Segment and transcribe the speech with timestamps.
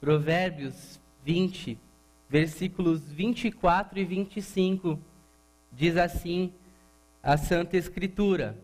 [0.00, 1.78] Provérbios 20,
[2.26, 4.98] versículos 24 e 25.
[5.70, 6.54] Diz assim
[7.22, 8.56] a Santa Escritura: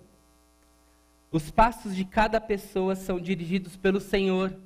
[1.30, 4.56] Os passos de cada pessoa são dirigidos pelo Senhor.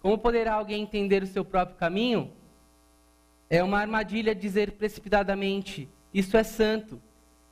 [0.00, 2.30] Como poderá alguém entender o seu próprio caminho?
[3.50, 7.02] É uma armadilha dizer precipitadamente: Isso é santo,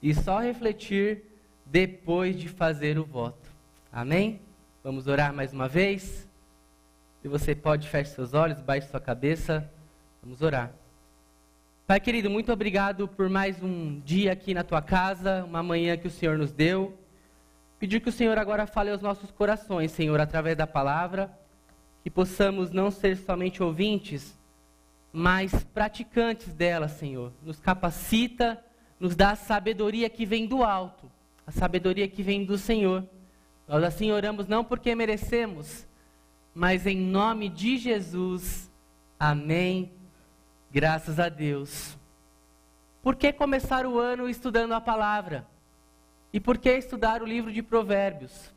[0.01, 1.25] e só refletir
[1.67, 3.51] depois de fazer o voto.
[3.93, 4.41] Amém?
[4.85, 6.30] Vamos orar mais uma vez?
[7.23, 9.71] Se você pode, feche seus olhos, baixe sua cabeça.
[10.23, 10.73] Vamos orar.
[11.87, 16.07] Pai querido, muito obrigado por mais um dia aqui na tua casa, uma manhã que
[16.07, 16.99] o Senhor nos deu.
[17.79, 21.31] Pedir que o Senhor agora fale aos nossos corações, Senhor, através da palavra,
[22.03, 24.35] que possamos não ser somente ouvintes,
[25.13, 27.35] mas praticantes dela, Senhor.
[27.43, 28.65] Nos capacita,
[28.99, 31.11] nos dá a sabedoria que vem do alto,
[31.47, 33.05] a sabedoria que vem do Senhor.
[33.69, 35.87] Nós assim oramos não porque merecemos,
[36.61, 38.71] mas em nome de Jesus.
[39.19, 39.91] Amém.
[40.71, 41.97] Graças a Deus.
[43.03, 45.49] Por que começar o ano estudando a palavra?
[46.31, 48.53] E por que estudar o livro de Provérbios?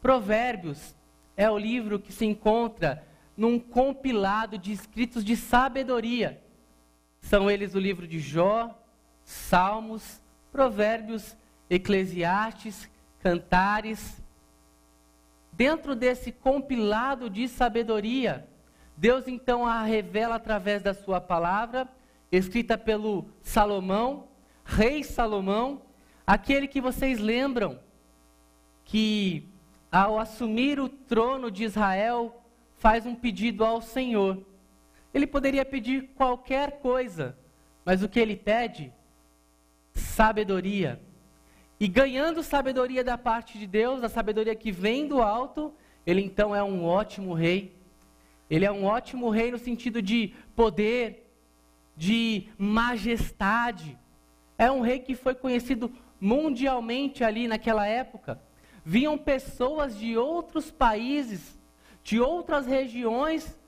[0.00, 0.94] Provérbios
[1.36, 3.04] é o livro que se encontra
[3.36, 6.40] num compilado de escritos de sabedoria.
[7.20, 8.72] São eles o livro de Jó,
[9.24, 11.36] Salmos, Provérbios,
[11.68, 14.22] Eclesiastes, Cantares.
[15.60, 18.48] Dentro desse compilado de sabedoria,
[18.96, 21.86] Deus então a revela através da sua palavra,
[22.32, 24.28] escrita pelo Salomão,
[24.64, 25.82] rei Salomão,
[26.26, 27.78] aquele que vocês lembram
[28.86, 29.50] que
[29.92, 32.42] ao assumir o trono de Israel,
[32.78, 34.42] faz um pedido ao Senhor.
[35.12, 37.36] Ele poderia pedir qualquer coisa,
[37.84, 38.90] mas o que ele pede?
[39.92, 40.98] Sabedoria.
[41.80, 45.74] E ganhando sabedoria da parte de Deus, a sabedoria que vem do alto,
[46.06, 47.74] ele então é um ótimo rei.
[48.50, 51.32] Ele é um ótimo rei no sentido de poder,
[51.96, 53.98] de majestade.
[54.58, 58.38] É um rei que foi conhecido mundialmente ali naquela época.
[58.84, 61.58] Vinham pessoas de outros países
[62.02, 63.58] de outras regiões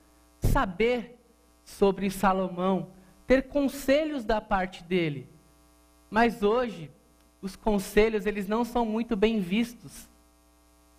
[0.40, 1.18] saber
[1.64, 2.90] sobre Salomão,
[3.26, 5.28] ter conselhos da parte dele.
[6.10, 6.90] Mas hoje,
[7.42, 10.08] os conselhos eles não são muito bem vistos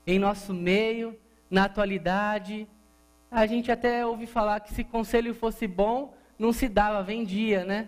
[0.06, 1.18] em nosso meio,
[1.50, 2.68] na atualidade.
[3.32, 7.88] A gente até ouve falar que se conselho fosse bom, não se dava, vendia, né?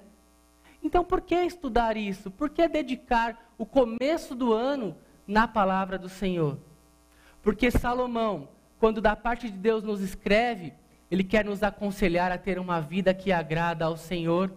[0.81, 2.31] Então, por que estudar isso?
[2.31, 4.95] Por que dedicar o começo do ano
[5.27, 6.57] na palavra do Senhor?
[7.41, 8.47] Porque Salomão,
[8.79, 10.73] quando da parte de Deus nos escreve,
[11.11, 14.53] Ele quer nos aconselhar a ter uma vida que agrada ao Senhor,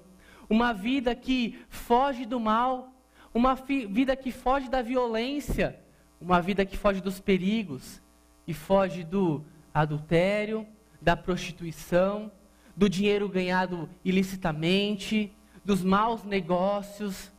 [0.49, 2.93] uma vida que foge do mal,
[3.38, 5.78] uma vida que foge da violência,
[6.21, 8.03] uma vida que foge dos perigos,
[8.49, 10.66] e foge do adultério,
[11.00, 12.32] da prostituição,
[12.76, 15.32] do dinheiro ganhado ilicitamente,
[15.65, 17.31] dos maus negócios.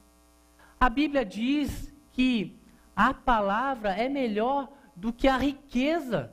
[0.79, 2.57] A Bíblia diz que
[2.95, 6.31] a palavra é melhor do que a riqueza.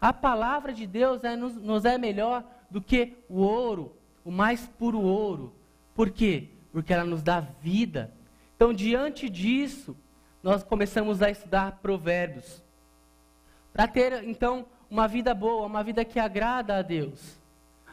[0.00, 3.94] A palavra de Deus é, nos, nos é melhor do que o ouro,
[4.24, 5.54] o mais puro ouro.
[5.94, 6.48] Por quê?
[6.72, 8.10] Porque ela nos dá vida.
[8.62, 9.96] Então, diante disso,
[10.40, 12.62] nós começamos a estudar provérbios.
[13.72, 17.40] Para ter, então, uma vida boa, uma vida que agrada a Deus.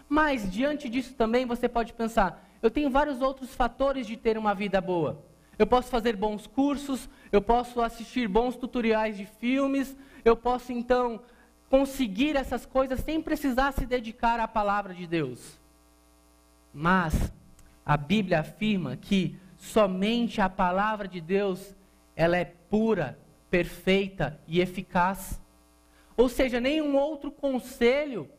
[0.07, 4.53] Mas, diante disso também, você pode pensar: eu tenho vários outros fatores de ter uma
[4.53, 5.19] vida boa.
[5.57, 11.19] Eu posso fazer bons cursos, eu posso assistir bons tutoriais de filmes, eu posso, então,
[11.67, 15.59] conseguir essas coisas sem precisar se dedicar à palavra de Deus.
[16.71, 17.33] Mas
[17.83, 21.75] a Bíblia afirma que somente a palavra de Deus
[22.15, 23.19] ela é pura,
[23.51, 25.39] perfeita e eficaz.
[26.17, 28.29] Ou seja, nenhum outro conselho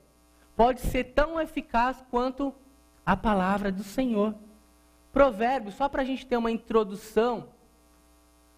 [0.56, 2.54] pode ser tão eficaz quanto
[3.06, 4.34] a palavra do Senhor.
[5.12, 7.48] Provérbio, só para a gente ter uma introdução,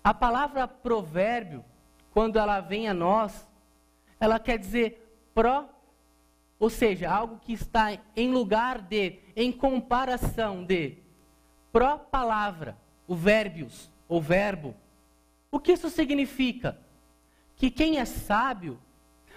[0.03, 1.65] a palavra provérbio,
[2.13, 3.49] quando ela vem a nós,
[4.19, 5.69] ela quer dizer pró,
[6.59, 11.02] ou seja, algo que está em lugar de, em comparação de.
[11.73, 12.77] Pró-palavra,
[13.09, 14.75] o verbios, ou verbo.
[15.51, 16.79] O que isso significa?
[17.57, 18.79] Que quem é sábio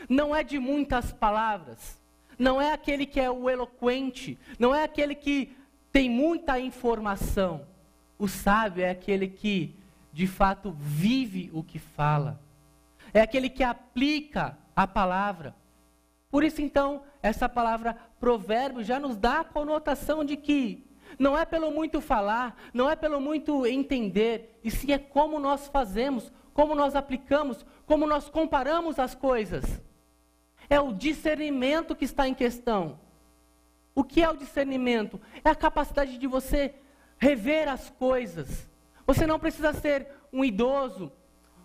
[0.09, 1.99] não é de muitas palavras,
[2.37, 5.55] não é aquele que é o eloquente, não é aquele que
[5.91, 7.65] tem muita informação.
[8.19, 9.75] O sábio é aquele que,
[10.11, 12.41] de fato, vive o que fala,
[13.13, 15.55] é aquele que aplica a palavra.
[16.29, 20.85] Por isso, então, essa palavra provérbio já nos dá a conotação de que
[21.17, 25.67] não é pelo muito falar, não é pelo muito entender, e sim é como nós
[25.67, 29.81] fazemos, como nós aplicamos, como nós comparamos as coisas.
[30.69, 32.99] É o discernimento que está em questão.
[33.93, 35.19] O que é o discernimento?
[35.43, 36.75] É a capacidade de você
[37.17, 38.67] rever as coisas.
[39.05, 41.11] Você não precisa ser um idoso,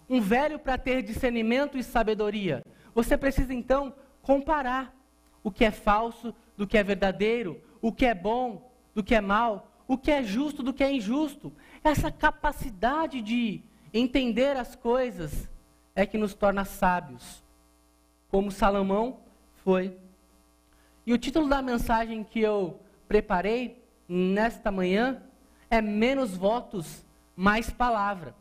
[0.09, 2.65] um velho para ter discernimento e sabedoria.
[2.95, 4.95] Você precisa então comparar
[5.43, 8.70] o que é falso do que é verdadeiro, o que é bom
[9.01, 11.51] do que é mal, o que é justo do que é injusto.
[11.83, 13.63] Essa capacidade de
[13.95, 15.49] entender as coisas
[15.95, 17.43] é que nos torna sábios,
[18.29, 19.21] como Salomão
[19.65, 19.97] foi.
[21.07, 25.23] E o título da mensagem que eu preparei nesta manhã
[25.71, 27.03] é Menos votos,
[27.35, 28.35] mais palavra.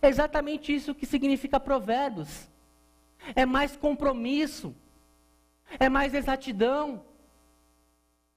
[0.00, 2.48] É exatamente isso que significa Provérbios.
[3.34, 4.76] É mais compromisso,
[5.80, 7.04] é mais exatidão.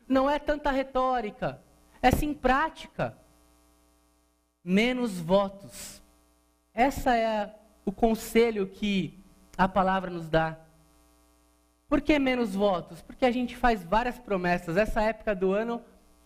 [0.07, 1.61] Não é tanta retórica,
[2.01, 3.17] é sim prática.
[4.63, 6.01] Menos votos.
[6.73, 7.53] Essa é
[7.85, 9.17] o conselho que
[9.57, 10.57] a palavra nos dá.
[11.87, 13.01] Por que menos votos?
[13.01, 14.75] Porque a gente faz várias promessas.
[14.75, 15.81] Essa época do ano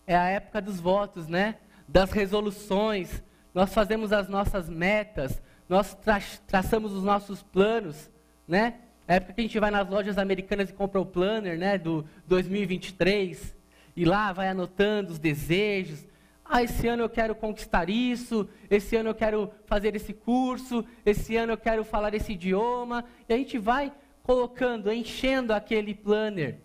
[0.06, 1.56] é a época dos votos, né?
[1.86, 3.22] Das resoluções.
[3.52, 8.10] Nós fazemos as nossas metas, nós tra traçamos os nossos planos,
[8.46, 8.80] né?
[9.06, 11.76] É a época que a gente vai nas lojas americanas e compra o planner, né,
[11.76, 13.56] do 2023,
[13.96, 16.06] e lá vai anotando os desejos.
[16.44, 21.36] Ah, esse ano eu quero conquistar isso, esse ano eu quero fazer esse curso, esse
[21.36, 23.92] ano eu quero falar esse idioma, e a gente vai
[24.22, 26.58] colocando, enchendo aquele planner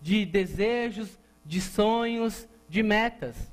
[0.00, 3.52] de desejos, de sonhos, de metas.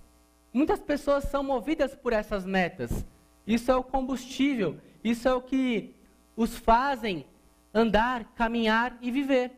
[0.53, 3.05] Muitas pessoas são movidas por essas metas.
[3.45, 5.93] Isso é o combustível, isso é o que
[6.35, 7.25] os fazem
[7.73, 9.51] andar, caminhar e viver.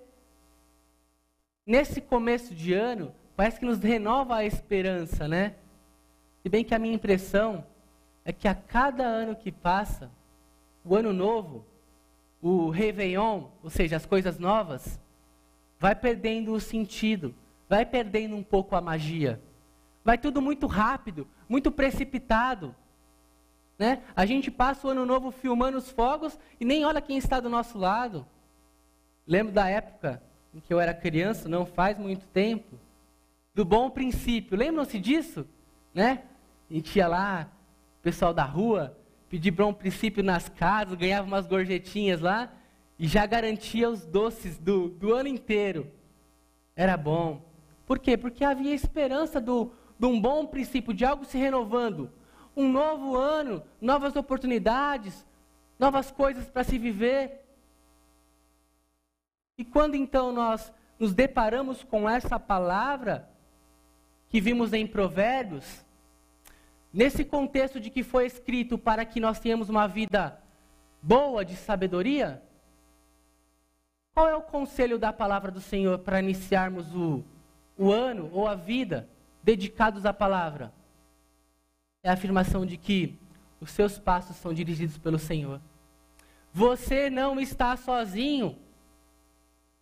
[1.65, 5.53] Nesse começo de ano, parece que nos renova a esperança, né?
[6.41, 7.63] Se bem que a minha impressão
[8.25, 10.09] é que a cada ano que passa,
[10.83, 11.63] o ano novo,
[12.41, 14.99] o Réveillon, ou seja, as coisas novas,
[15.79, 17.33] vai perdendo o sentido,
[17.69, 19.39] vai perdendo um pouco a magia.
[20.03, 22.75] Vai tudo muito rápido, muito precipitado.
[23.77, 24.01] Né?
[24.15, 27.49] A gente passa o ano novo filmando os fogos e nem olha quem está do
[27.49, 28.25] nosso lado.
[29.27, 30.23] Lembro da época
[30.55, 32.79] em que eu era criança, não faz muito tempo,
[33.57, 34.55] do bom princípio.
[34.55, 35.47] Lembram-se disso?
[35.91, 36.21] Né?
[36.69, 37.51] A gente ia lá,
[38.03, 38.95] pessoal da rua,
[39.27, 42.53] pedir bom princípio nas casas, ganhava umas gorjetinhas lá
[42.99, 45.91] e já garantia os doces do, do ano inteiro.
[46.75, 47.41] Era bom.
[47.87, 48.15] Por quê?
[48.15, 52.11] Porque havia esperança do, de um bom princípio, de algo se renovando.
[52.55, 55.25] Um novo ano, novas oportunidades,
[55.79, 57.43] novas coisas para se viver.
[59.57, 63.35] E quando então nós nos deparamos com essa palavra
[64.29, 65.85] que vimos em Provérbios,
[66.97, 70.41] Nesse contexto de que foi escrito para que nós tenhamos uma vida
[70.99, 72.41] boa de sabedoria,
[74.15, 77.23] qual é o conselho da palavra do Senhor para iniciarmos o,
[77.77, 79.07] o ano ou a vida
[79.43, 80.73] dedicados à palavra?
[82.01, 83.15] É a afirmação de que
[83.59, 85.61] os seus passos são dirigidos pelo Senhor.
[86.51, 88.57] Você não está sozinho.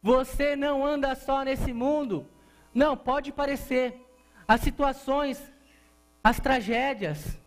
[0.02, 2.28] Você não anda só nesse mundo.
[2.74, 4.05] Não, pode parecer.
[4.48, 5.42] As situações
[6.26, 7.38] as tragédias,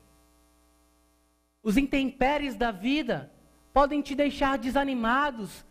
[1.60, 3.28] os intempéries da vida
[3.72, 5.66] podem te deixar desanimados,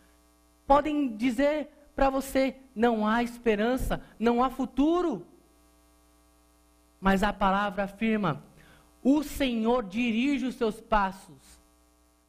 [0.65, 5.25] podem dizer para você: não há esperança, não há futuro.
[6.99, 8.43] Mas a palavra afirma:
[9.01, 11.61] o Senhor dirige os seus passos.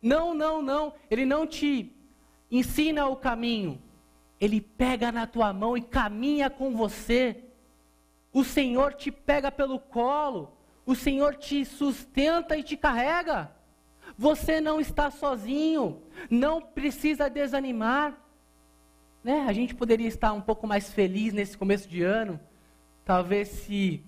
[0.00, 1.92] Não, não, não, Ele não te
[2.48, 3.82] ensina o caminho,
[4.40, 7.47] Ele pega na tua mão e caminha com você.
[8.38, 13.50] O Senhor te pega pelo colo, o Senhor te sustenta e te carrega.
[14.16, 18.16] Você não está sozinho, não precisa desanimar.
[19.24, 19.44] Né?
[19.48, 22.38] A gente poderia estar um pouco mais feliz nesse começo de ano,
[23.04, 24.04] talvez se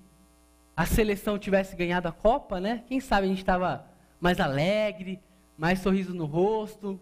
[0.76, 2.84] a seleção tivesse ganhado a Copa, né?
[2.86, 3.84] Quem sabe a gente estava
[4.20, 5.20] mais alegre,
[5.58, 7.00] mais sorriso no rosto.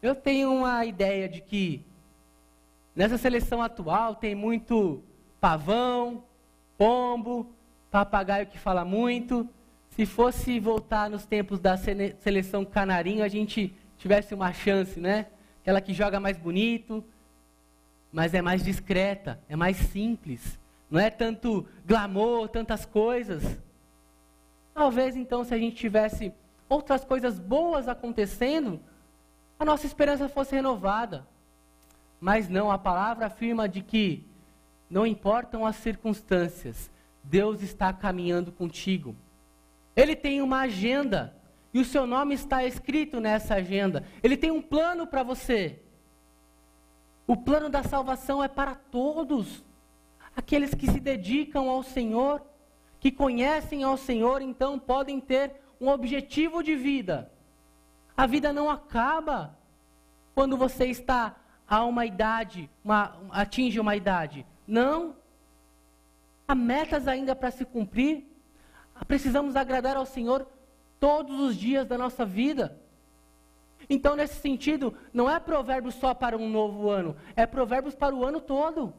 [0.00, 1.84] Eu tenho uma ideia de que
[2.94, 5.02] nessa seleção atual tem muito
[5.40, 6.27] pavão,
[6.78, 7.52] pombo,
[7.90, 9.46] papagaio que fala muito.
[9.90, 15.26] Se fosse voltar nos tempos da seleção canarinho, a gente tivesse uma chance, né?
[15.60, 17.04] Aquela que joga mais bonito,
[18.12, 20.56] mas é mais discreta, é mais simples.
[20.88, 23.58] Não é tanto glamour, tantas coisas.
[24.72, 26.32] Talvez então, se a gente tivesse
[26.68, 28.80] outras coisas boas acontecendo,
[29.58, 31.26] a nossa esperança fosse renovada.
[32.20, 34.27] Mas não, a palavra afirma de que
[34.90, 36.90] não importam as circunstâncias,
[37.22, 39.14] Deus está caminhando contigo.
[39.94, 41.34] Ele tem uma agenda
[41.72, 44.04] e o seu nome está escrito nessa agenda.
[44.22, 45.80] Ele tem um plano para você.
[47.26, 49.62] O plano da salvação é para todos.
[50.34, 52.42] Aqueles que se dedicam ao Senhor,
[52.98, 57.30] que conhecem ao Senhor, então podem ter um objetivo de vida.
[58.16, 59.56] A vida não acaba
[60.34, 61.36] quando você está
[61.68, 64.46] a uma idade, uma, atinge uma idade.
[64.68, 65.16] Não.
[66.46, 68.24] Há metas ainda para se cumprir.
[69.06, 70.46] Precisamos agradar ao Senhor
[71.00, 72.78] todos os dias da nossa vida.
[73.88, 78.24] Então, nesse sentido, não é provérbios só para um novo ano, é provérbios para o
[78.24, 78.92] ano todo.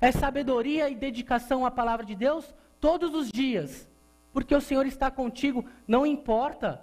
[0.00, 3.88] É sabedoria e dedicação à palavra de Deus todos os dias,
[4.32, 6.82] porque o Senhor está contigo, não importa.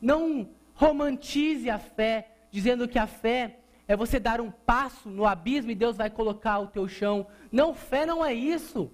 [0.00, 3.60] Não romantize a fé, dizendo que a fé
[3.92, 7.26] é você dar um passo no abismo e Deus vai colocar o teu chão.
[7.50, 8.90] Não, fé não é isso.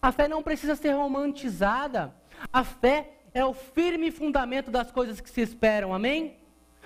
[0.00, 2.14] A fé não precisa ser romantizada.
[2.52, 6.36] A fé é o firme fundamento das coisas que se esperam, amém?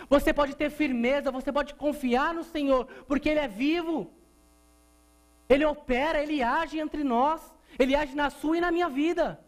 [0.08, 4.10] Você pode ter firmeza, você pode confiar no Senhor, porque Ele é vivo.
[5.50, 9.38] Ele opera, Ele age entre nós, Ele age na sua e na minha vida.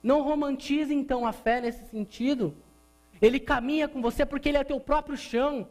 [0.00, 2.56] Não romantize então a fé nesse sentido.
[3.20, 5.66] Ele caminha com você porque Ele é teu próprio chão.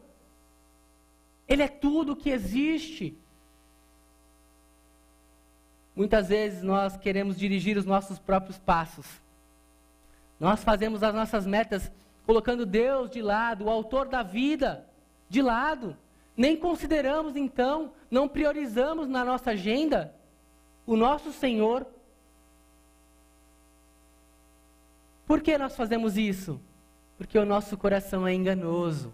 [1.48, 3.18] Ele é tudo que existe.
[5.94, 9.06] Muitas vezes nós queremos dirigir os nossos próprios passos.
[10.40, 11.90] Nós fazemos as nossas metas
[12.26, 14.88] colocando Deus de lado, o autor da vida
[15.28, 15.96] de lado.
[16.36, 20.14] Nem consideramos então, não priorizamos na nossa agenda
[20.86, 21.86] o nosso Senhor.
[25.26, 26.60] Por que nós fazemos isso?
[27.16, 29.12] Porque o nosso coração é enganoso.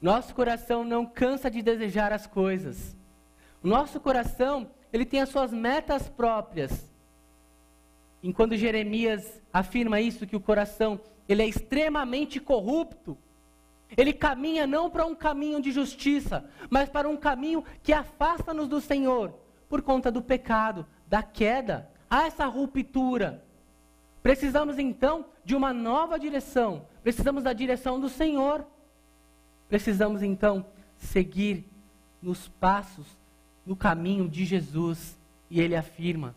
[0.00, 2.96] Nosso coração não cansa de desejar as coisas.
[3.62, 6.90] O nosso coração ele tem as suas metas próprias.
[8.22, 13.16] Enquanto Jeremias afirma isso, que o coração ele é extremamente corrupto,
[13.96, 18.80] ele caminha não para um caminho de justiça, mas para um caminho que afasta-nos do
[18.80, 19.34] Senhor,
[19.68, 21.90] por conta do pecado, da queda.
[22.08, 23.44] Há essa ruptura.
[24.22, 28.66] Precisamos então de uma nova direção, precisamos da direção do Senhor.
[29.70, 30.66] Precisamos então
[30.98, 31.64] seguir
[32.20, 33.06] nos passos
[33.64, 35.16] no caminho de Jesus.
[35.48, 36.34] E ele afirma: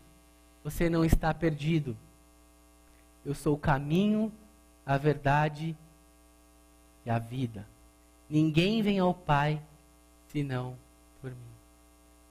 [0.63, 1.97] Você não está perdido.
[3.25, 4.31] Eu sou o caminho,
[4.85, 5.75] a verdade
[7.05, 7.67] e a vida.
[8.29, 9.59] Ninguém vem ao Pai
[10.27, 10.77] senão
[11.19, 11.37] por mim.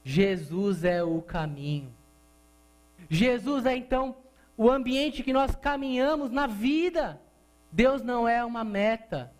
[0.05, 1.91] Jesus é o caminho.
[3.09, 4.15] Jesus é então
[4.55, 7.19] o ambiente que nós caminhamos na vida.
[7.71, 9.31] Deus não é uma meta.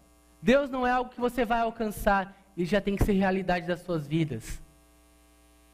[0.44, 2.38] Deus não é algo que você vai alcançar.
[2.58, 4.62] Ele já tem que ser realidade das suas vidas.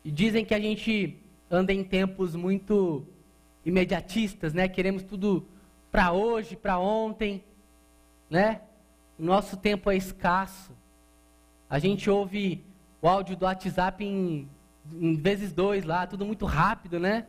[0.05, 1.17] E dizem que a gente
[1.49, 3.03] anda em tempos muito
[3.65, 4.67] imediatistas, né?
[4.67, 5.43] Queremos tudo
[5.91, 7.43] para hoje, para ontem,
[8.29, 8.61] né?
[9.17, 10.71] O nosso tempo é escasso.
[11.67, 12.63] A gente ouve
[13.01, 14.47] o áudio do WhatsApp em,
[14.93, 17.25] em vezes dois lá, tudo muito rápido, né?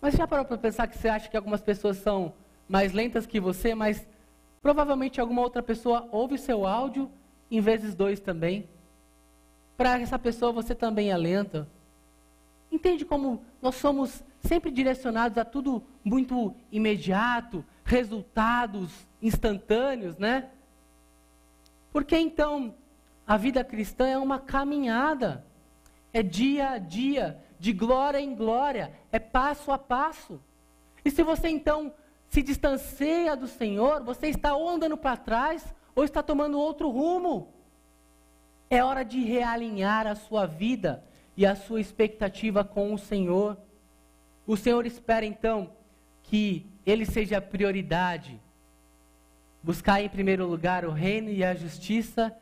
[0.00, 2.34] Mas já parou para pensar que você acha que algumas pessoas são
[2.68, 4.04] mais lentas que você, mas
[4.68, 7.10] provavelmente alguma outra pessoa ouve seu áudio
[7.50, 8.68] em vezes dois também
[9.78, 11.66] para essa pessoa você também é lenta.
[12.70, 18.90] Entende como nós somos sempre direcionados a tudo muito imediato, resultados
[19.22, 20.50] instantâneos, né?
[21.90, 22.74] Porque então
[23.26, 25.46] a vida cristã é uma caminhada,
[26.12, 30.38] é dia a dia, de glória em glória, é passo a passo.
[31.02, 31.90] E se você então
[32.28, 37.52] se distancia do Senhor, você está ou andando para trás ou está tomando outro rumo.
[38.70, 41.02] É hora de realinhar a sua vida
[41.36, 43.56] e a sua expectativa com o Senhor.
[44.46, 45.70] O Senhor espera então
[46.22, 48.40] que Ele seja a prioridade.
[49.62, 52.34] Buscar em primeiro lugar o reino e a justiça,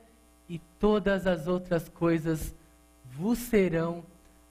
[0.49, 2.55] e todas as outras coisas
[3.05, 4.05] vos serão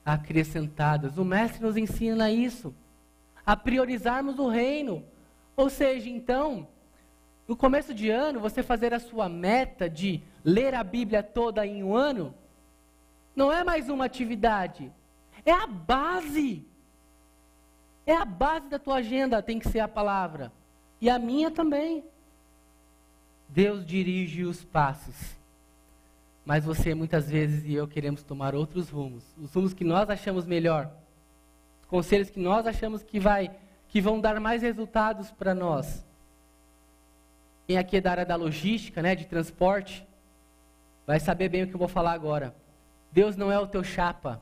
[0.04, 1.18] acrescentadas.
[1.18, 2.74] O Mestre nos ensina isso,
[3.44, 5.04] a priorizarmos o reino.
[5.56, 6.68] Ou seja, então,
[7.48, 11.82] no começo de ano, você fazer a sua meta de ler a Bíblia toda em
[11.82, 12.34] um ano,
[13.34, 14.92] não é mais uma atividade,
[15.44, 16.66] é a base.
[18.04, 20.52] É a base da tua agenda, tem que ser a palavra.
[21.00, 22.04] E a minha também.
[23.48, 25.36] Deus dirige os passos.
[26.44, 29.24] Mas você, muitas vezes, e eu queremos tomar outros rumos.
[29.36, 30.90] Os rumos que nós achamos melhor.
[31.82, 33.50] Os conselhos que nós achamos que, vai,
[33.88, 36.04] que vão dar mais resultados para nós.
[37.66, 40.06] Quem aqui é da área da logística, né, de transporte,
[41.06, 42.54] vai saber bem o que eu vou falar agora.
[43.10, 44.40] Deus não é o teu chapa.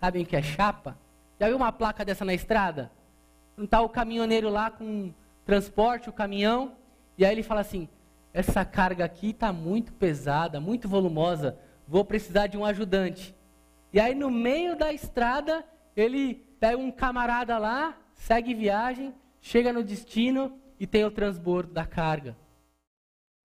[0.00, 0.96] Sabem o que é chapa?
[1.38, 2.90] Já viu uma placa dessa na estrada?
[3.56, 5.12] Não está o caminhoneiro lá com
[5.44, 6.72] transporte, o caminhão,
[7.18, 7.88] e aí ele fala assim:
[8.32, 13.34] essa carga aqui está muito pesada, muito volumosa, vou precisar de um ajudante.
[13.92, 19.82] E aí no meio da estrada ele pega um camarada lá, segue viagem, chega no
[19.82, 22.36] destino e tem o transbordo da carga.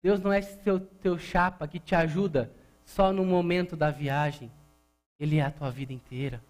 [0.01, 2.51] Deus não é seu teu chapa que te ajuda
[2.85, 4.51] só no momento da viagem.
[5.19, 6.41] Ele é a tua vida inteira.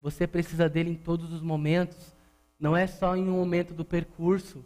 [0.00, 2.14] Você precisa dele em todos os momentos,
[2.58, 4.64] não é só em um momento do percurso.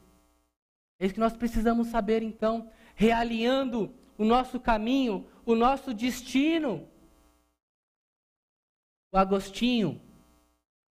[0.99, 6.89] É isso que nós precisamos saber então, realinhando o nosso caminho, o nosso destino.
[9.11, 10.01] O Agostinho,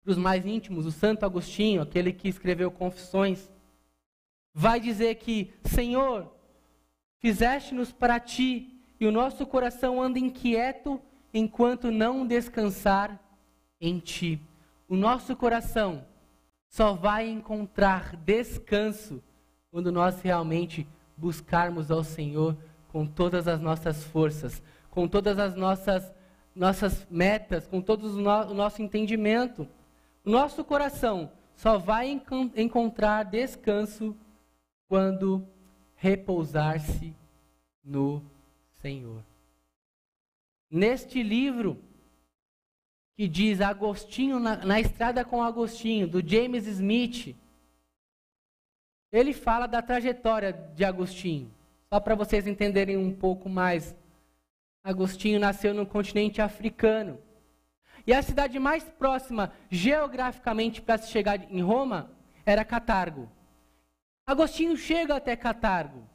[0.05, 3.49] para os mais íntimos, o Santo Agostinho, aquele que escreveu Confissões,
[4.53, 6.31] vai dizer que, Senhor,
[7.17, 11.01] fizeste-nos para ti, e o nosso coração anda inquieto
[11.33, 13.19] enquanto não descansar
[13.81, 14.39] em ti.
[14.87, 16.05] O nosso coração
[16.69, 19.23] só vai encontrar descanso
[19.71, 22.55] quando nós realmente buscarmos ao Senhor
[22.89, 26.13] com todas as nossas forças, com todas as nossas,
[26.53, 29.67] nossas metas, com todo o, no, o nosso entendimento.
[30.25, 34.15] Nosso coração só vai enc encontrar descanso
[34.87, 35.47] quando
[35.95, 37.15] repousar-se
[37.83, 38.23] no
[38.81, 39.23] Senhor.
[40.69, 41.79] Neste livro,
[43.15, 47.35] que diz Agostinho na, na Estrada com Agostinho, do James Smith,
[49.11, 51.49] ele fala da trajetória de Agostinho.
[51.87, 53.95] Só para vocês entenderem um pouco mais.
[54.83, 57.17] Agostinho nasceu no continente africano.
[58.07, 62.11] E a cidade mais próxima, geograficamente, para se chegar em Roma,
[62.45, 63.29] era Catargo.
[64.27, 66.07] Agostinho chega até Catargo.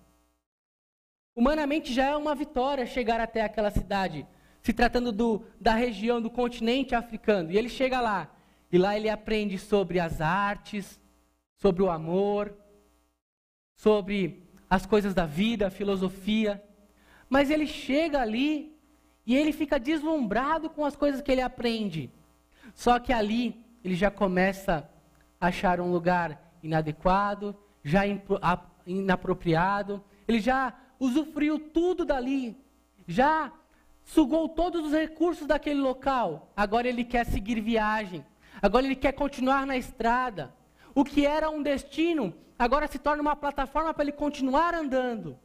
[1.35, 4.27] Humanamente já é uma vitória chegar até aquela cidade,
[4.63, 7.51] se tratando do, da região do continente africano.
[7.51, 8.31] E ele chega lá,
[8.71, 11.01] e lá ele aprende sobre as artes,
[11.57, 12.55] sobre o amor,
[13.75, 16.63] sobre as coisas da vida, a filosofia.
[17.29, 18.80] Mas ele chega ali
[19.27, 22.11] e ele fica deslumbrado com as coisas que ele aprende.
[22.75, 24.89] Só que ali ele já começa
[25.41, 28.03] a achar um lugar inadequado, já
[28.87, 32.57] inapropriado, ele já usufruiu tudo dali,
[33.07, 33.53] já
[34.05, 36.53] sugou todos os recursos daquele local.
[36.57, 38.25] Agora ele quer seguir viagem,
[38.61, 40.55] agora ele quer continuar na estrada.
[40.95, 45.39] O que era um destino, agora se torna uma plataforma para ele continuar andando.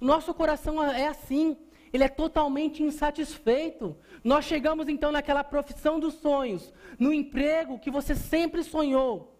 [0.00, 1.56] O nosso coração é assim,
[1.92, 3.96] ele é totalmente insatisfeito.
[4.22, 9.36] Nós chegamos então naquela profissão dos sonhos, no emprego que você sempre sonhou.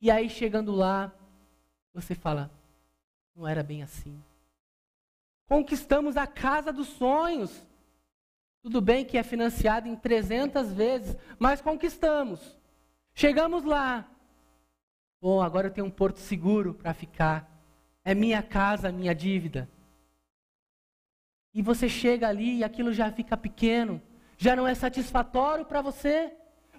[0.00, 1.12] E aí chegando lá,
[1.92, 2.50] você fala:
[3.34, 4.22] não era bem assim.
[5.46, 7.66] Conquistamos a casa dos sonhos.
[8.62, 12.56] Tudo bem que é financiado em 300 vezes, mas conquistamos.
[13.14, 14.06] Chegamos lá.
[15.20, 17.50] Bom, agora eu tenho um porto seguro para ficar.
[18.04, 19.68] É minha casa, minha dívida.
[21.52, 24.00] E você chega ali e aquilo já fica pequeno,
[24.38, 26.32] já não é satisfatório para você.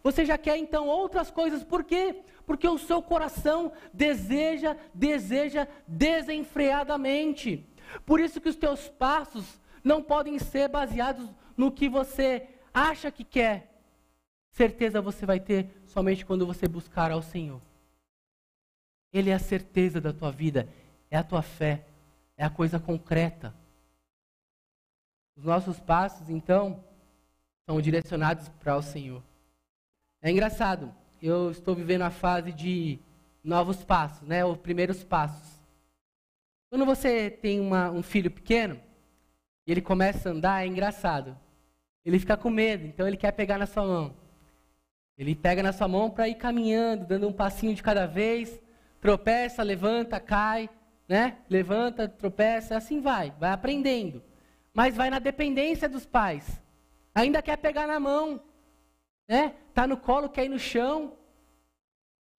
[0.03, 2.23] Você já quer então outras coisas, por quê?
[2.45, 7.67] Porque o seu coração deseja, deseja desenfreadamente.
[8.05, 13.23] Por isso que os teus passos não podem ser baseados no que você acha que
[13.23, 13.71] quer.
[14.51, 17.61] Certeza você vai ter somente quando você buscar ao Senhor.
[19.13, 20.67] Ele é a certeza da tua vida,
[21.09, 21.85] é a tua fé,
[22.37, 23.53] é a coisa concreta.
[25.35, 26.83] Os nossos passos, então,
[27.65, 29.23] são direcionados para o Senhor.
[30.21, 32.99] É engraçado, eu estou vivendo a fase de
[33.43, 34.43] novos passos, né?
[34.45, 35.59] Os primeiros passos.
[36.69, 38.79] Quando você tem uma, um filho pequeno
[39.65, 41.37] e ele começa a andar, é engraçado.
[42.05, 44.15] Ele fica com medo, então ele quer pegar na sua mão.
[45.17, 48.59] Ele pega na sua mão para ir caminhando, dando um passinho de cada vez,
[48.99, 50.69] tropeça, levanta, cai,
[51.07, 51.37] né?
[51.49, 54.23] Levanta, tropeça, assim vai, vai aprendendo.
[54.73, 56.61] Mas vai na dependência dos pais.
[57.13, 58.41] Ainda quer pegar na mão,
[59.27, 59.55] né?
[59.73, 61.13] Tá no colo, quer ir no chão.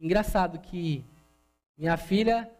[0.01, 1.05] Engraçado que
[1.77, 2.51] minha filha,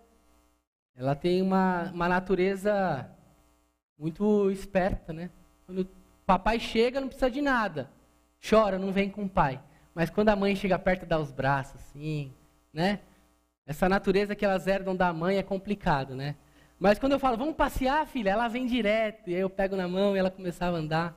[0.95, 3.11] ela tem uma, uma natureza
[3.99, 5.31] muito esperta, né?
[5.65, 5.89] Quando o
[6.27, 7.91] papai chega, não precisa de nada.
[8.49, 9.61] Chora, não vem com o pai.
[9.95, 12.33] Mas quando a mãe chega perto, dá os braços, assim,
[12.73, 13.01] né?
[13.65, 16.35] Essa natureza que elas herdam da mãe é complicado, né?
[16.83, 19.31] Mas quando eu falo, vamos passear, filha, ela vem direto.
[19.31, 21.17] E aí eu pego na mão e ela começava a andar.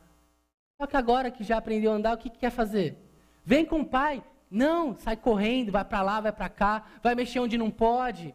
[0.80, 2.96] Só que agora que já aprendeu a andar, o que, que quer fazer?
[3.44, 4.24] Vem com o pai.
[4.48, 8.32] Não, sai correndo, vai para lá, vai para cá, vai mexer onde não pode.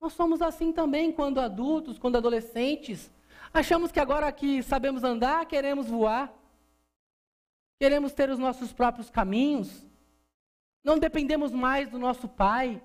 [0.00, 3.12] Nós somos assim também quando adultos, quando adolescentes.
[3.54, 6.34] Achamos que agora que sabemos andar, queremos voar.
[7.78, 9.86] Queremos ter os nossos próprios caminhos.
[10.82, 12.82] Não dependemos mais do nosso pai.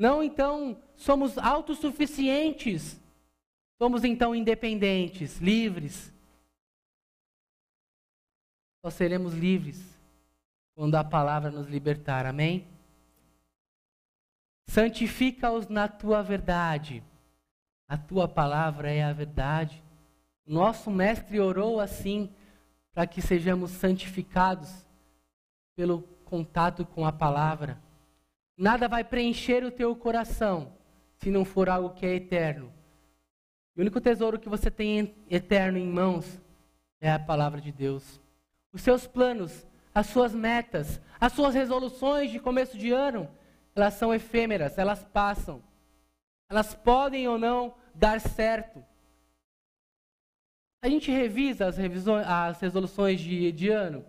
[0.00, 2.98] Não, então, somos autossuficientes.
[3.76, 6.10] Somos então independentes, livres.
[8.82, 9.78] Só seremos livres
[10.74, 12.24] quando a palavra nos libertar.
[12.24, 12.66] Amém?
[14.68, 17.04] Santifica-os na tua verdade.
[17.86, 19.84] A tua palavra é a verdade.
[20.46, 22.34] Nosso mestre orou assim
[22.94, 24.82] para que sejamos santificados
[25.76, 27.89] pelo contato com a palavra.
[28.60, 30.74] Nada vai preencher o teu coração
[31.16, 32.70] se não for algo que é eterno.
[33.74, 36.38] O único tesouro que você tem eterno em mãos
[37.00, 38.20] é a palavra de Deus.
[38.70, 43.30] Os seus planos, as suas metas, as suas resoluções de começo de ano,
[43.74, 45.62] elas são efêmeras, elas passam.
[46.46, 48.84] Elas podem ou não dar certo.
[50.82, 54.04] A gente revisa as, revisões, as resoluções de, de ano.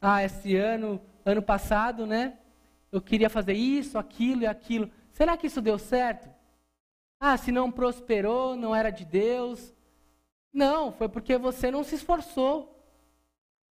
[0.00, 2.36] Ah, esse ano, ano passado, né?
[2.92, 4.90] Eu queria fazer isso, aquilo e aquilo.
[5.10, 6.28] Será que isso deu certo?
[7.18, 9.74] Ah, se não prosperou, não era de Deus.
[10.52, 12.68] Não, foi porque você não se esforçou.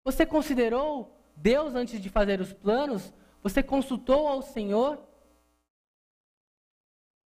[0.05, 3.13] Você considerou Deus antes de fazer os planos?
[3.43, 4.99] Você consultou ao Senhor?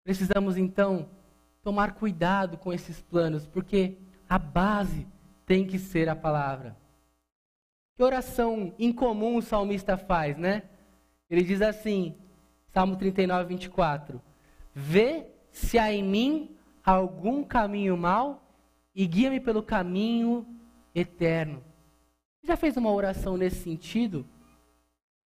[0.03, 1.11] Precisamos então
[1.63, 5.07] tomar cuidado com esses planos, porque a base
[5.45, 6.77] tem que ser a palavra.
[7.95, 10.63] Que oração incomum o salmista faz, né?
[11.33, 12.15] Ele diz assim,
[12.75, 14.21] Salmo 39, 24:
[14.75, 18.47] Vê se há em mim algum caminho mau
[18.95, 20.47] e guia-me pelo caminho
[20.95, 21.65] eterno.
[22.43, 24.27] Já fez uma oração nesse sentido?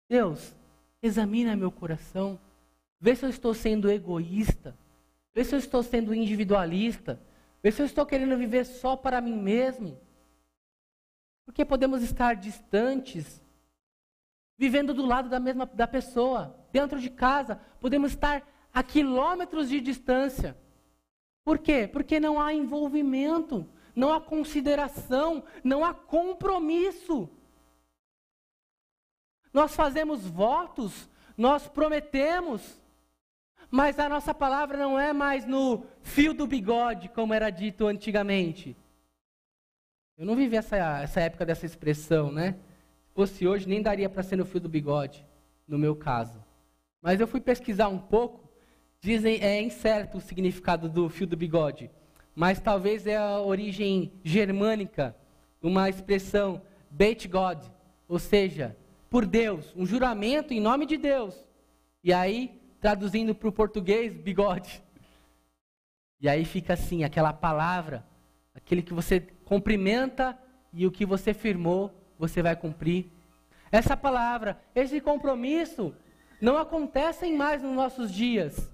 [0.09, 0.57] Deus,
[1.03, 2.41] examina meu coração,
[2.99, 4.75] vê se eu estou sendo egoísta,
[5.35, 7.21] vê se eu estou sendo individualista,
[7.63, 9.99] vê se eu estou querendo viver só para mim mesmo.
[11.45, 13.43] Porque podemos estar distantes,
[14.61, 19.81] vivendo do lado da mesma da pessoa, dentro de casa, podemos estar a quilômetros de
[19.81, 20.55] distância.
[21.43, 21.89] Por quê?
[21.91, 27.27] Porque não há envolvimento, não há consideração, não há compromisso.
[29.51, 32.79] Nós fazemos votos, nós prometemos,
[33.71, 38.77] mas a nossa palavra não é mais no fio do bigode, como era dito antigamente.
[40.19, 42.57] Eu não vivi essa, essa época dessa expressão, né?
[43.27, 45.27] Se fosse hoje, nem daria para ser no fio do bigode,
[45.67, 46.43] no meu caso.
[47.03, 48.49] Mas eu fui pesquisar um pouco,
[49.01, 51.91] dizem é incerto o significado do fio do bigode
[52.35, 55.17] mas talvez é a origem germânica,
[55.61, 57.63] uma expressão Beit God,
[58.09, 58.77] ou seja,
[59.09, 61.35] por Deus, um juramento em nome de Deus.
[62.03, 64.83] E aí, traduzindo para o português, bigode.
[66.21, 68.07] E aí fica assim, aquela palavra,
[68.55, 70.39] aquele que você cumprimenta
[70.73, 73.11] e o que você firmou, você vai cumprir.
[73.73, 75.95] Essa palavra, esse compromisso,
[76.41, 78.71] não acontecem mais nos nossos dias.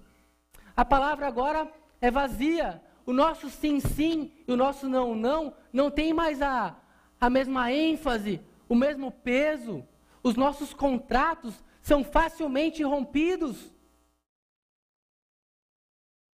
[0.77, 5.91] A palavra agora é vazia, o nosso sim, sim e o nosso não, não, não
[5.91, 6.77] tem mais a,
[7.21, 9.87] a mesma ênfase, o mesmo peso.
[10.23, 13.73] Os nossos contratos são facilmente rompidos.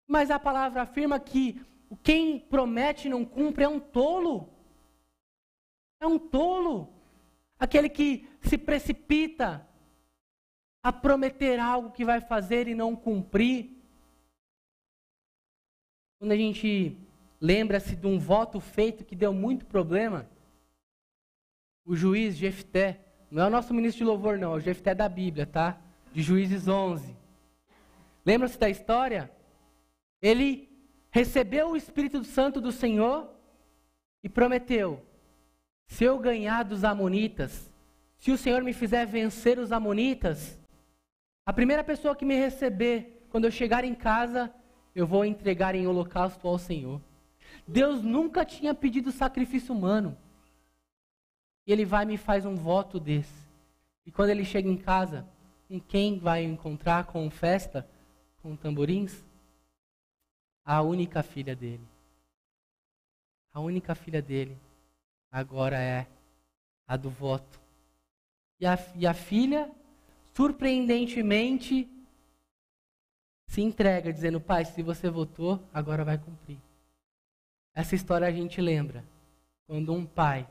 [0.05, 1.61] Mas a palavra afirma que
[2.03, 4.49] quem promete e não cumpre é um tolo.
[6.01, 6.96] É um tolo.
[7.59, 9.67] Aquele que se precipita
[10.83, 13.75] a prometer algo que vai fazer e não cumprir.
[16.19, 16.97] Quando a gente
[17.41, 20.29] lembra-se de um voto feito que deu muito problema,
[21.85, 25.09] o juiz Jefté, não é o nosso ministro de louvor, não, é o Jefté da
[25.09, 25.79] Bíblia, tá?
[26.13, 27.15] De Juízes 11.
[28.25, 29.31] Lembra-se da história?
[30.21, 30.69] Ele
[31.11, 33.29] recebeu o Espírito Santo do Senhor
[34.23, 35.05] e prometeu:
[35.87, 37.71] se eu ganhar dos Amonitas,
[38.17, 40.59] se o Senhor me fizer vencer os Amonitas,
[41.45, 44.53] a primeira pessoa que me receber, quando eu chegar em casa,
[44.93, 47.01] eu vou entregar em holocausto ao Senhor.
[47.65, 50.17] Deus nunca tinha pedido sacrifício humano.
[51.65, 53.47] E ele vai e me faz um voto desse.
[54.05, 55.27] E quando ele chega em casa,
[55.67, 57.87] com quem vai encontrar com festa,
[58.41, 59.23] com tamborins?
[60.65, 61.85] A única filha dele.
[63.53, 64.57] A única filha dele
[65.31, 66.07] agora é
[66.87, 67.59] a do voto.
[68.59, 69.69] E a, e a filha,
[70.33, 71.87] surpreendentemente,
[73.47, 76.57] se entrega dizendo: Pai, se você votou, agora vai cumprir.
[77.73, 79.03] Essa história a gente lembra
[79.67, 80.47] quando um pai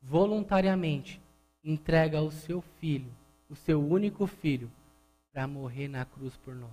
[0.00, 1.20] voluntariamente
[1.62, 3.12] entrega o seu filho,
[3.48, 4.70] o seu único filho,
[5.32, 6.70] para morrer na cruz por nós.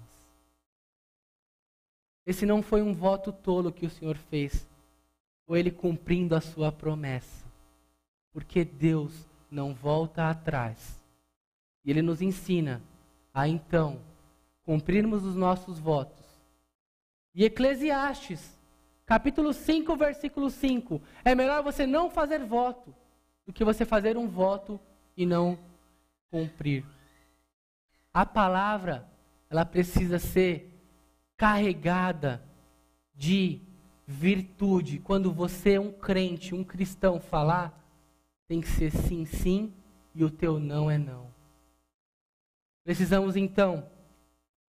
[2.26, 4.68] Esse não foi um voto tolo que o Senhor fez,
[5.46, 7.47] foi ele cumprindo a sua promessa.
[8.38, 11.04] Porque Deus não volta atrás.
[11.84, 12.84] E ele nos ensina
[13.34, 14.00] a então
[14.62, 16.24] cumprirmos os nossos votos.
[17.34, 18.56] E Eclesiastes,
[19.08, 21.02] capítulo 5, versículo 5.
[21.26, 22.94] É melhor você não fazer voto
[23.44, 24.80] do que você fazer um voto
[25.18, 25.58] e não
[26.30, 26.86] cumprir.
[28.14, 29.10] A palavra,
[29.50, 30.80] ela precisa ser
[31.36, 32.40] carregada
[33.16, 33.60] de
[34.06, 35.00] virtude.
[35.00, 37.87] Quando você um crente, um cristão falar,
[38.48, 39.74] tem que ser sim, sim
[40.16, 41.28] e o teu não é não.
[42.84, 43.90] Precisamos então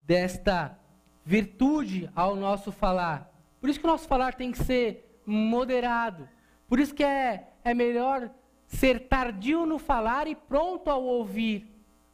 [0.01, 0.77] desta
[1.23, 3.31] virtude ao nosso falar.
[3.59, 6.27] Por isso que o nosso falar tem que ser moderado.
[6.67, 8.31] Por isso que é, é melhor
[8.65, 11.67] ser tardio no falar e pronto ao ouvir.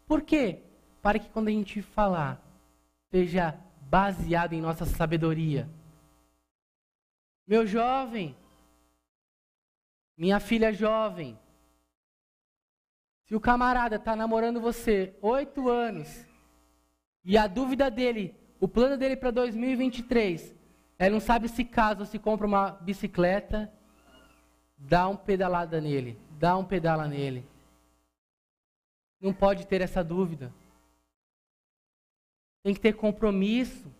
[0.06, 0.60] Por quê?
[1.02, 2.41] Para que quando a gente falar,
[3.10, 5.69] seja baseado em nossa sabedoria.
[7.47, 8.36] Meu jovem,
[10.17, 11.38] minha filha jovem,
[13.34, 16.24] se o camarada está namorando você oito anos
[17.26, 20.54] e a dúvida dele, o plano dele para 2023,
[21.00, 23.74] é não sabe se casa ou se compra uma bicicleta,
[24.78, 27.43] dá um pedalada nele, dá um pedala nele.
[29.19, 30.54] Não pode ter essa dúvida.
[32.62, 33.91] Tem que ter compromisso.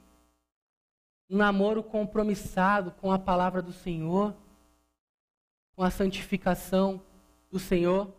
[1.28, 4.36] Um namoro compromissado com a palavra do Senhor,
[5.76, 7.02] com a santificação
[7.50, 8.13] do Senhor.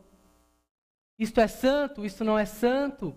[1.19, 3.17] Isto é santo, isto não é santo.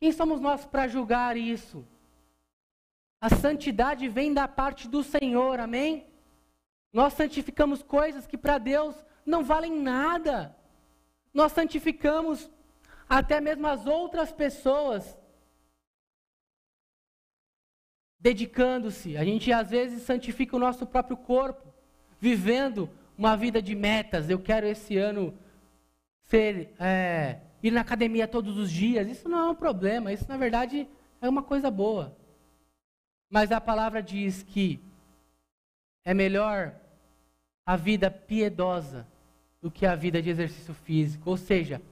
[0.00, 1.86] Quem somos nós para julgar isso?
[3.20, 6.06] A santidade vem da parte do Senhor, amém?
[6.92, 8.94] Nós santificamos coisas que para Deus
[9.26, 10.56] não valem nada.
[11.34, 12.50] Nós santificamos
[13.08, 15.18] até mesmo as outras pessoas,
[18.20, 19.16] dedicando-se.
[19.16, 21.72] A gente às vezes santifica o nosso próprio corpo,
[22.20, 24.30] vivendo uma vida de metas.
[24.30, 25.36] Eu quero esse ano
[26.28, 30.36] ser, é, ir na academia todos os dias, isso não é um problema, isso na
[30.36, 30.86] verdade
[31.20, 32.16] é uma coisa boa.
[33.30, 34.80] Mas a palavra diz que
[36.04, 36.74] é melhor
[37.66, 39.06] a vida piedosa
[39.60, 41.82] do que a vida de exercício físico, ou seja,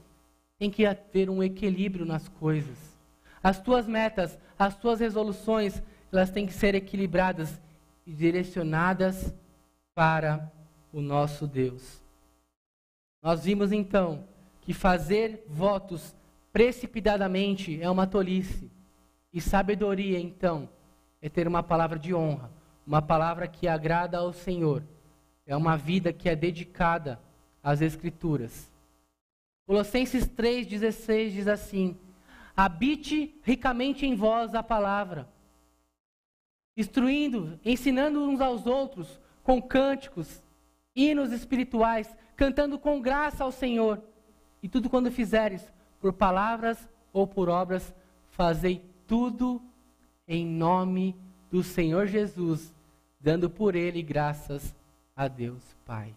[0.59, 2.97] tem que haver um equilíbrio nas coisas.
[3.43, 7.61] As tuas metas, as tuas resoluções, elas têm que ser equilibradas
[8.07, 9.35] e direcionadas
[9.95, 10.51] para
[10.93, 12.06] o nosso Deus.
[13.23, 14.27] Nós vimos então
[14.61, 16.15] que fazer votos
[16.53, 18.71] precipitadamente é uma tolice.
[19.33, 20.69] E sabedoria, então,
[21.21, 22.51] é ter uma palavra de honra,
[22.87, 24.83] uma palavra que agrada ao Senhor.
[25.47, 27.21] É uma vida que é dedicada
[27.63, 28.71] às Escrituras.
[29.67, 31.97] Colossenses 3,16 diz assim:
[32.57, 35.29] Habite ricamente em vós a palavra,
[36.77, 40.43] instruindo, ensinando uns aos outros com cânticos,
[40.95, 44.03] hinos espirituais, cantando com graça ao Senhor.
[44.63, 47.95] E tudo quando fizeres, por palavras ou por obras,
[48.31, 49.63] fazei tudo
[50.29, 51.17] em nome
[51.51, 52.75] do Senhor Jesus,
[53.21, 54.75] dando por ele graças
[55.15, 56.15] a Deus Pai.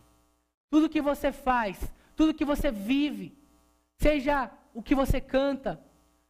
[0.70, 3.34] Tudo que você faz, tudo que você vive,
[3.98, 5.80] seja o que você canta,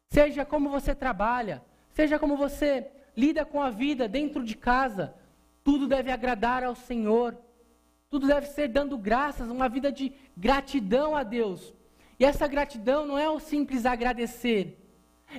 [0.10, 5.14] seja como você trabalha, seja como você lida com a vida dentro de casa,
[5.64, 7.38] tudo deve agradar ao Senhor.
[8.10, 11.74] Tudo deve ser dando graças, uma vida de gratidão a Deus.
[12.20, 14.78] E essa gratidão não é o simples agradecer,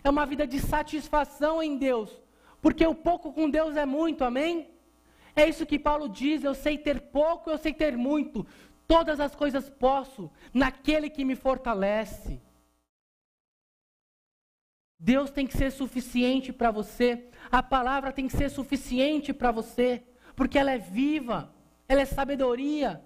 [0.02, 2.10] é uma vida de satisfação em Deus,
[2.62, 4.70] porque o pouco com Deus é muito, amém?
[5.34, 8.46] É isso que Paulo diz: eu sei ter pouco, eu sei ter muito,
[8.86, 12.40] todas as coisas posso naquele que me fortalece.
[14.98, 20.02] Deus tem que ser suficiente para você, a palavra tem que ser suficiente para você,
[20.36, 21.52] porque ela é viva
[21.90, 23.02] ela é sabedoria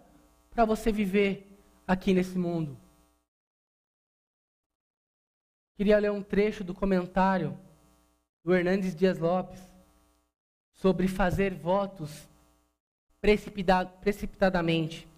[0.51, 1.51] para você viver
[1.87, 2.77] aqui nesse mundo.
[5.75, 7.59] Queria ler um trecho do comentário
[8.45, 9.59] do Hernandes Dias Lopes
[10.75, 12.29] sobre fazer votos
[13.23, 15.09] precipitadamente.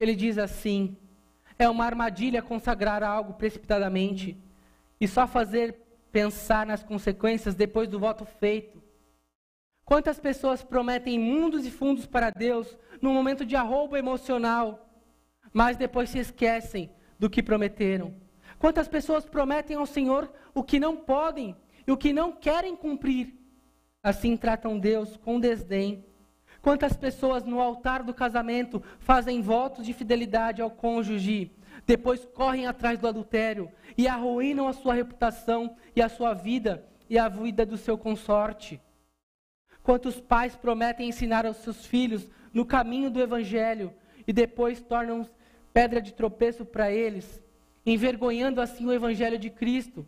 [0.00, 0.96] Ele diz assim:
[1.56, 4.36] é uma armadilha consagrar algo precipitadamente
[5.00, 5.76] e só fazer
[6.10, 8.81] pensar nas consequências depois do voto feito.
[9.84, 14.88] Quantas pessoas prometem mundos e fundos para Deus num momento de arroubo emocional,
[15.52, 18.14] mas depois se esquecem do que prometeram?
[18.58, 23.34] Quantas pessoas prometem ao Senhor o que não podem e o que não querem cumprir?
[24.02, 26.04] Assim tratam Deus com desdém.
[26.60, 31.50] Quantas pessoas no altar do casamento fazem votos de fidelidade ao cônjuge,
[31.84, 33.68] depois correm atrás do adultério
[33.98, 38.80] e arruinam a sua reputação e a sua vida e a vida do seu consorte?
[39.82, 43.92] Quantos pais prometem ensinar aos seus filhos no caminho do Evangelho
[44.26, 45.28] e depois tornam
[45.72, 47.42] pedra de tropeço para eles,
[47.84, 50.06] envergonhando assim o Evangelho de Cristo?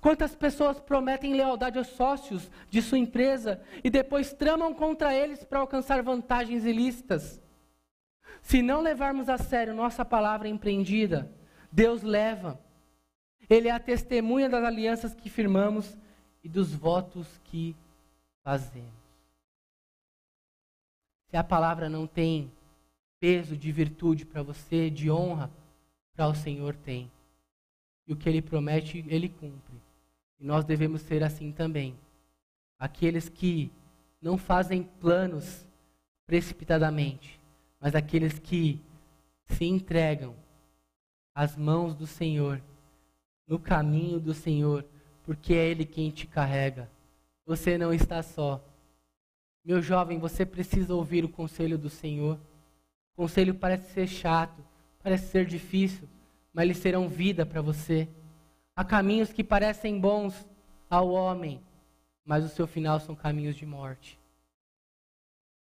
[0.00, 5.60] Quantas pessoas prometem lealdade aos sócios de sua empresa e depois tramam contra eles para
[5.60, 7.40] alcançar vantagens ilícitas?
[8.40, 11.30] Se não levarmos a sério nossa palavra empreendida,
[11.70, 12.58] Deus leva.
[13.48, 15.96] Ele é a testemunha das alianças que firmamos
[16.42, 17.76] e dos votos que
[18.42, 19.01] fazemos.
[21.32, 22.52] Se a palavra não tem
[23.18, 25.50] peso de virtude para você, de honra,
[26.14, 27.10] para o Senhor tem.
[28.06, 29.80] E o que ele promete, ele cumpre.
[30.38, 31.96] E nós devemos ser assim também.
[32.78, 33.72] Aqueles que
[34.20, 35.66] não fazem planos
[36.26, 37.40] precipitadamente,
[37.80, 38.78] mas aqueles que
[39.46, 40.36] se entregam
[41.34, 42.60] às mãos do Senhor,
[43.48, 44.84] no caminho do Senhor,
[45.24, 46.90] porque é Ele quem te carrega.
[47.46, 48.62] Você não está só.
[49.64, 52.34] Meu jovem, você precisa ouvir o conselho do Senhor.
[53.14, 54.64] O conselho parece ser chato,
[55.02, 56.08] parece ser difícil,
[56.52, 58.08] mas eles serão vida para você.
[58.74, 60.46] Há caminhos que parecem bons
[60.90, 61.62] ao homem,
[62.24, 64.18] mas o seu final são caminhos de morte.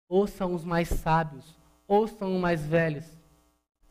[0.07, 1.57] Ouçam os mais sábios,
[1.87, 3.05] ouçam os mais velhos.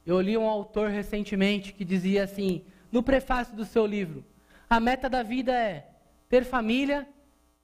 [0.07, 4.25] Eu li um autor recentemente que dizia assim, no prefácio do seu livro:
[4.71, 5.87] a meta da vida é
[6.31, 7.07] ter família,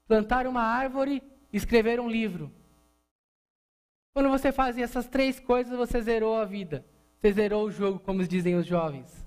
[0.07, 1.23] plantar uma árvore,
[1.57, 2.51] escrever um livro.
[4.13, 6.85] Quando você faz essas três coisas, você zerou a vida.
[7.21, 9.25] Você zerou o jogo, como dizem os jovens.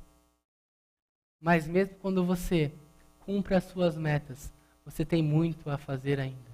[1.39, 2.71] Mas mesmo quando você
[3.19, 4.51] cumpre as suas metas,
[4.85, 6.51] você tem muito a fazer ainda.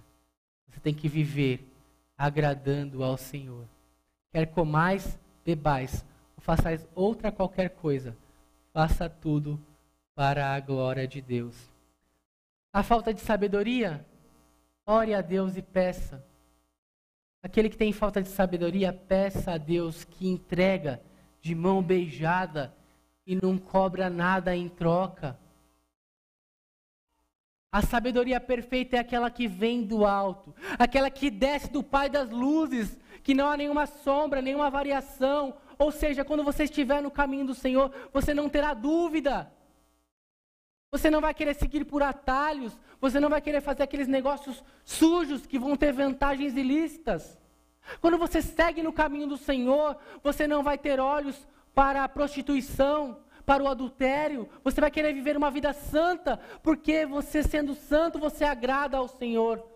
[0.68, 1.68] Você tem que viver
[2.18, 3.66] agradando ao Senhor.
[4.32, 6.06] Quer comais, bebais,
[6.36, 8.18] ou façais outra qualquer coisa,
[8.72, 9.60] faça tudo
[10.16, 11.56] para a glória de Deus.
[12.72, 14.04] A falta de sabedoria,
[14.86, 16.26] ore a Deus e peça.
[17.42, 21.02] Aquele que tem falta de sabedoria, peça a Deus que entrega
[21.42, 22.74] de mão beijada
[23.28, 25.38] e não cobra nada em troca.
[27.72, 32.30] A sabedoria perfeita é aquela que vem do alto, aquela que desce do Pai das
[32.30, 35.56] luzes, que não há nenhuma sombra, nenhuma variação.
[35.80, 39.52] Ou seja, quando você estiver no caminho do Senhor, você não terá dúvida.
[40.94, 45.44] Você não vai querer seguir por atalhos, você não vai querer fazer aqueles negócios sujos
[45.44, 47.36] que vão ter vantagens ilícitas.
[48.00, 53.20] Quando você segue no caminho do Senhor, você não vai ter olhos para a prostituição,
[53.44, 58.44] para o adultério, você vai querer viver uma vida santa, porque você sendo santo, você
[58.44, 59.68] agrada ao Senhor.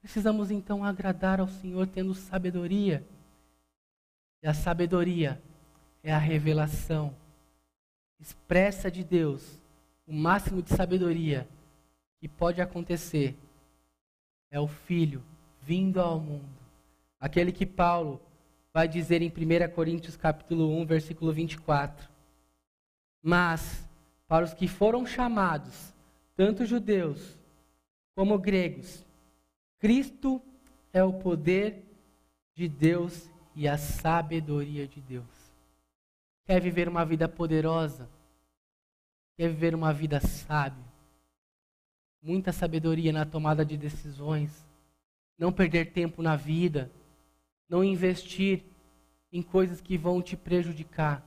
[0.00, 3.06] Precisamos então agradar ao Senhor tendo sabedoria.
[4.42, 5.40] E a sabedoria
[6.02, 7.14] é a revelação
[8.18, 9.60] expressa de Deus,
[10.06, 11.48] o máximo de sabedoria
[12.20, 13.36] que pode acontecer
[14.50, 15.22] é o Filho
[15.60, 16.48] vindo ao mundo.
[17.18, 18.20] Aquele que Paulo
[18.72, 22.08] vai dizer em 1 Coríntios capítulo 1, versículo 24.
[23.22, 23.88] Mas
[24.26, 25.92] para os que foram chamados,
[26.36, 27.36] tanto judeus
[28.14, 29.04] como gregos,
[29.78, 30.40] Cristo
[30.92, 31.84] é o poder
[32.54, 35.41] de Deus e a sabedoria de Deus.
[36.44, 38.08] Quer viver uma vida poderosa?
[39.36, 40.84] Quer viver uma vida sábia?
[42.22, 44.66] Muita sabedoria na tomada de decisões.
[45.38, 46.90] Não perder tempo na vida
[47.72, 48.62] não investir
[49.32, 51.26] em coisas que vão te prejudicar.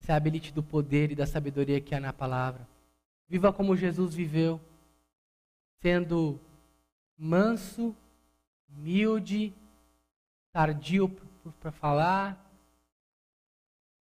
[0.00, 2.66] Se habilite do poder e da sabedoria que há na palavra.
[3.28, 4.60] Viva como Jesus viveu,
[5.80, 6.40] sendo
[7.16, 7.94] manso,
[8.68, 9.54] humilde,
[10.52, 11.08] tardio
[11.60, 12.36] para falar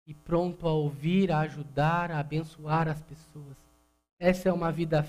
[0.09, 3.55] e pronto a ouvir, a ajudar, a abençoar as pessoas.
[4.19, 5.07] Essa é uma vida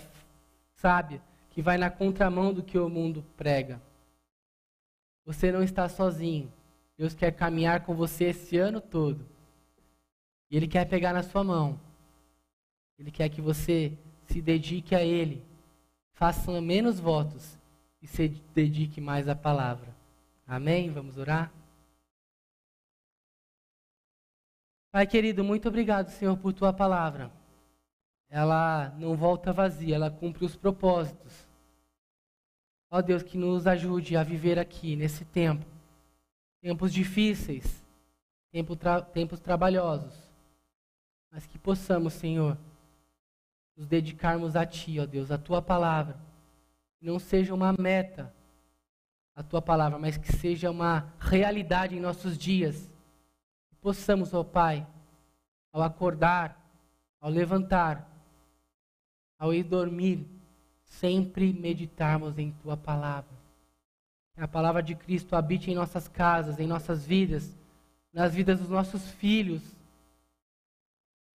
[0.76, 3.82] sábia que vai na contramão do que o mundo prega.
[5.26, 6.52] Você não está sozinho.
[6.98, 9.26] Deus quer caminhar com você esse ano todo.
[10.52, 11.80] E Ele quer pegar na sua mão.
[12.98, 15.42] Ele quer que você se dedique a Ele.
[16.12, 17.58] Faça menos votos
[18.02, 19.96] e se dedique mais à palavra.
[20.46, 20.90] Amém?
[20.90, 21.50] Vamos orar?
[24.92, 27.32] Pai querido, muito obrigado, Senhor, por tua palavra.
[28.28, 31.48] Ela não volta vazia, ela cumpre os propósitos.
[32.90, 35.66] Ó Deus, que nos ajude a viver aqui nesse tempo.
[36.60, 37.86] Tempos difíceis,
[38.52, 40.16] tempo tra tempos trabalhosos.
[41.32, 42.58] Mas que possamos, Senhor,
[43.78, 46.18] nos dedicarmos a Ti, ó Deus, a Tua palavra.
[47.00, 48.34] Não seja uma meta
[49.36, 52.90] a Tua palavra, mas que seja uma realidade em nossos dias.
[53.82, 54.86] Possamos, ó Pai,
[55.72, 56.60] ao acordar,
[57.22, 58.08] ao levantar,
[59.38, 60.26] ao ir dormir,
[60.84, 63.30] sempre meditarmos em tua palavra.
[64.34, 67.58] Que a palavra de Cristo habite em nossas casas, em nossas vidas,
[68.12, 69.62] nas vidas dos nossos filhos.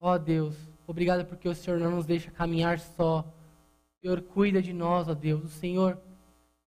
[0.01, 3.21] Ó Deus, obrigado porque o Senhor não nos deixa caminhar só.
[3.21, 5.45] O Senhor cuida de nós, ó Deus.
[5.45, 5.99] O Senhor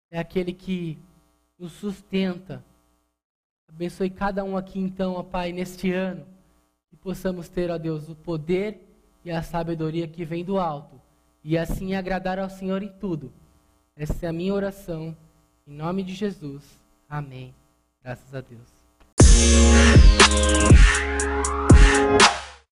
[0.09, 0.99] é aquele que
[1.57, 2.63] nos sustenta.
[3.74, 6.26] Abençoe cada um aqui então, ó Pai, neste ano.
[6.91, 8.88] e possamos ter, ó Deus, o poder
[9.24, 10.99] e a sabedoria que vem do alto,
[11.43, 13.32] e assim agradar ao Senhor em tudo.
[13.95, 15.15] Essa é a minha oração,
[15.67, 16.80] em nome de Jesus.
[17.09, 17.53] Amém.
[18.03, 18.82] Graças a Deus.